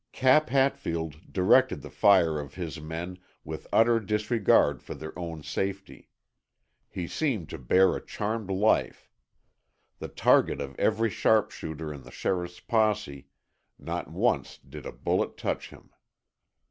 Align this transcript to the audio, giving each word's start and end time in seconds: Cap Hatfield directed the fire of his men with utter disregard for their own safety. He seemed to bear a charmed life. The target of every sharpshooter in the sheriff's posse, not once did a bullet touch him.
Cap 0.13 0.49
Hatfield 0.49 1.31
directed 1.31 1.83
the 1.83 1.91
fire 1.91 2.39
of 2.39 2.55
his 2.55 2.81
men 2.81 3.19
with 3.43 3.67
utter 3.71 3.99
disregard 3.99 4.81
for 4.81 4.95
their 4.95 5.13
own 5.15 5.43
safety. 5.43 6.09
He 6.89 7.05
seemed 7.07 7.49
to 7.49 7.59
bear 7.59 7.95
a 7.95 8.03
charmed 8.03 8.49
life. 8.49 9.11
The 9.99 10.07
target 10.07 10.59
of 10.59 10.73
every 10.79 11.11
sharpshooter 11.11 11.93
in 11.93 12.01
the 12.01 12.09
sheriff's 12.09 12.59
posse, 12.59 13.27
not 13.77 14.07
once 14.07 14.57
did 14.57 14.87
a 14.87 14.91
bullet 14.91 15.37
touch 15.37 15.69
him. 15.69 15.91